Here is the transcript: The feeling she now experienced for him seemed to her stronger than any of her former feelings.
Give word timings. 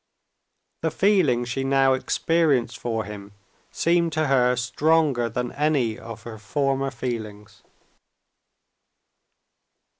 The 0.81 0.89
feeling 0.89 1.45
she 1.45 1.63
now 1.63 1.93
experienced 1.93 2.79
for 2.79 3.03
him 3.05 3.33
seemed 3.69 4.11
to 4.13 4.25
her 4.25 4.55
stronger 4.55 5.29
than 5.29 5.51
any 5.51 5.99
of 5.99 6.23
her 6.23 6.39
former 6.39 6.89
feelings. 6.89 7.61